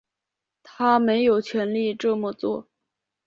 [0.63, 2.67] 他没有权力这么做